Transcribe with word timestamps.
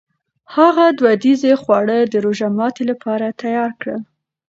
هغې 0.55 0.87
دودیز 0.99 1.41
خواړه 1.61 1.97
د 2.03 2.13
روژهماتي 2.25 2.83
لپاره 2.91 3.35
تیار 3.41 3.71
کړل. 3.81 4.01